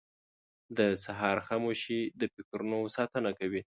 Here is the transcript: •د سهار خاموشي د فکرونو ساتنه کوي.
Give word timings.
•د 0.77 0.79
سهار 1.03 1.37
خاموشي 1.47 1.99
د 2.19 2.21
فکرونو 2.33 2.77
ساتنه 2.95 3.31
کوي. 3.39 3.61